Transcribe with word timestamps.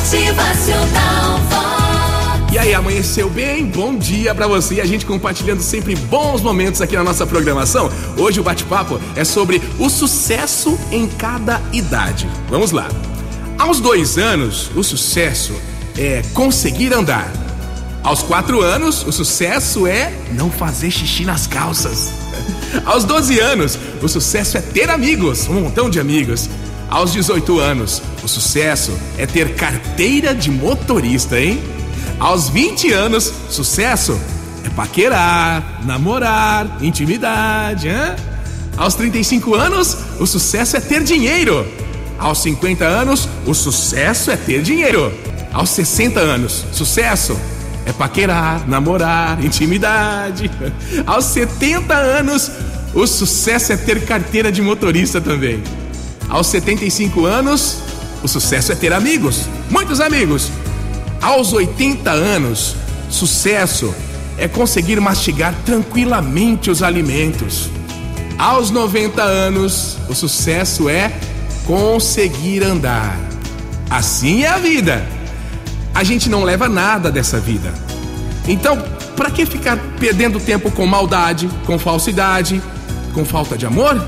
Motivacional 0.00 1.38
Vox. 1.50 2.54
E 2.54 2.58
aí, 2.58 2.72
amanheceu 2.72 3.28
bem? 3.28 3.66
Bom 3.66 3.94
dia 3.94 4.34
pra 4.34 4.46
você 4.46 4.76
e 4.76 4.80
a 4.80 4.86
gente 4.86 5.04
compartilhando 5.04 5.60
sempre 5.60 5.94
bons 5.94 6.40
momentos 6.40 6.80
aqui 6.80 6.96
na 6.96 7.04
nossa 7.04 7.26
programação. 7.26 7.90
Hoje 8.16 8.40
o 8.40 8.42
bate-papo 8.42 8.98
é 9.14 9.24
sobre 9.24 9.60
o 9.78 9.90
sucesso 9.90 10.78
em 10.90 11.06
cada 11.06 11.60
idade. 11.70 12.26
Vamos 12.48 12.70
lá. 12.70 12.88
Aos 13.58 13.78
dois 13.78 14.16
anos, 14.16 14.70
o 14.74 14.82
sucesso 14.82 15.52
é 15.98 16.22
conseguir 16.32 16.94
andar. 16.94 17.30
Aos 18.02 18.22
quatro 18.22 18.62
anos, 18.62 19.06
o 19.06 19.12
sucesso 19.12 19.86
é 19.86 20.14
não 20.32 20.50
fazer 20.50 20.90
xixi 20.90 21.26
nas 21.26 21.46
calças. 21.46 22.10
Aos 22.86 23.04
12 23.04 23.38
anos, 23.38 23.78
o 24.00 24.08
sucesso 24.08 24.56
é 24.56 24.62
ter 24.62 24.88
amigos, 24.88 25.46
um 25.46 25.60
montão 25.60 25.90
de 25.90 26.00
amigos. 26.00 26.48
Aos 26.90 27.12
18 27.12 27.60
anos, 27.60 28.02
o 28.20 28.26
sucesso 28.26 28.92
é 29.16 29.24
ter 29.24 29.54
carteira 29.54 30.34
de 30.34 30.50
motorista, 30.50 31.38
hein? 31.38 31.62
Aos 32.18 32.48
20 32.48 32.92
anos, 32.92 33.32
sucesso 33.48 34.20
é 34.64 34.68
paquerar, 34.70 35.82
namorar, 35.84 36.78
intimidade, 36.82 37.88
hein? 37.88 38.16
Aos 38.76 38.94
35 38.94 39.54
anos, 39.54 39.96
o 40.18 40.26
sucesso 40.26 40.76
é 40.76 40.80
ter 40.80 41.04
dinheiro. 41.04 41.64
Aos 42.18 42.42
50 42.42 42.84
anos, 42.84 43.28
o 43.46 43.54
sucesso 43.54 44.32
é 44.32 44.36
ter 44.36 44.60
dinheiro. 44.60 45.12
Aos 45.52 45.70
60 45.70 46.18
anos, 46.18 46.64
sucesso 46.72 47.38
é 47.86 47.92
paquerar, 47.92 48.68
namorar, 48.68 49.42
intimidade. 49.44 50.50
Aos 51.06 51.26
70 51.26 51.94
anos, 51.94 52.50
o 52.92 53.06
sucesso 53.06 53.72
é 53.72 53.76
ter 53.76 54.04
carteira 54.04 54.50
de 54.50 54.60
motorista 54.60 55.20
também. 55.20 55.62
Aos 56.30 56.46
75 56.46 57.26
anos, 57.26 57.78
o 58.22 58.28
sucesso 58.28 58.70
é 58.70 58.76
ter 58.76 58.92
amigos, 58.92 59.48
muitos 59.68 60.00
amigos. 60.00 60.48
Aos 61.20 61.52
80 61.52 62.08
anos, 62.08 62.76
sucesso 63.10 63.92
é 64.38 64.46
conseguir 64.46 65.00
mastigar 65.00 65.52
tranquilamente 65.66 66.70
os 66.70 66.84
alimentos. 66.84 67.68
Aos 68.38 68.70
90 68.70 69.20
anos, 69.20 69.98
o 70.08 70.14
sucesso 70.14 70.88
é 70.88 71.12
conseguir 71.66 72.62
andar. 72.62 73.18
Assim 73.90 74.44
é 74.44 74.48
a 74.48 74.58
vida. 74.58 75.04
A 75.92 76.04
gente 76.04 76.30
não 76.30 76.44
leva 76.44 76.68
nada 76.68 77.10
dessa 77.10 77.40
vida. 77.40 77.74
Então, 78.46 78.80
para 79.16 79.30
que 79.30 79.44
ficar 79.44 79.76
perdendo 79.98 80.38
tempo 80.38 80.70
com 80.70 80.86
maldade, 80.86 81.50
com 81.66 81.78
falsidade, 81.78 82.62
com 83.12 83.24
falta 83.24 83.58
de 83.58 83.66
amor? 83.66 84.00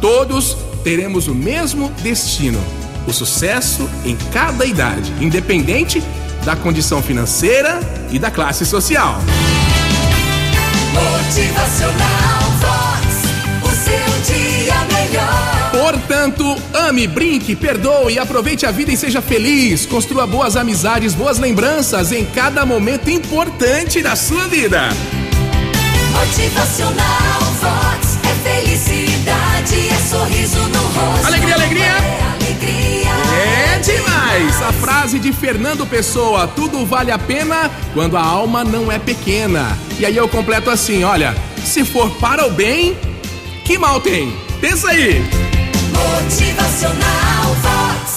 Todos 0.00 0.56
teremos 0.82 1.28
o 1.28 1.34
mesmo 1.34 1.90
destino: 2.02 2.60
o 3.06 3.12
sucesso 3.12 3.88
em 4.04 4.16
cada 4.32 4.64
idade, 4.64 5.12
independente 5.20 6.02
da 6.44 6.56
condição 6.56 7.02
financeira 7.02 7.80
e 8.10 8.18
da 8.18 8.30
classe 8.30 8.64
social. 8.64 9.20
Motivacional 10.92 12.40
Vox. 12.58 13.10
O 13.62 13.68
seu 13.68 14.34
dia 14.34 14.74
melhor. 14.92 15.70
Portanto, 15.70 16.56
ame, 16.74 17.06
brinque, 17.06 17.54
perdoe, 17.54 18.18
aproveite 18.18 18.66
a 18.66 18.70
vida 18.70 18.90
e 18.90 18.96
seja 18.96 19.22
feliz. 19.22 19.86
Construa 19.86 20.26
boas 20.26 20.56
amizades, 20.56 21.14
boas 21.14 21.38
lembranças 21.38 22.10
em 22.12 22.24
cada 22.24 22.66
momento 22.66 23.08
importante 23.08 24.02
da 24.02 24.16
sua 24.16 24.46
vida. 24.48 24.88
Motivacional 26.12 27.49
frase 35.00 35.18
de 35.18 35.32
Fernando 35.32 35.86
Pessoa: 35.86 36.46
tudo 36.46 36.84
vale 36.84 37.10
a 37.10 37.18
pena 37.18 37.70
quando 37.94 38.18
a 38.18 38.22
alma 38.22 38.62
não 38.62 38.92
é 38.92 38.98
pequena. 38.98 39.78
E 39.98 40.04
aí 40.04 40.14
eu 40.14 40.28
completo 40.28 40.68
assim: 40.68 41.04
olha, 41.04 41.34
se 41.64 41.86
for 41.86 42.10
para 42.16 42.46
o 42.46 42.50
bem, 42.50 42.94
que 43.64 43.78
mal 43.78 43.98
tem? 44.00 44.36
Pensa 44.60 44.90
aí! 44.90 45.22
Motivacional 45.94 47.54
Vox. 47.62 48.09